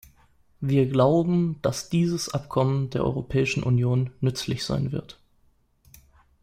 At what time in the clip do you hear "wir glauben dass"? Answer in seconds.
0.61-1.89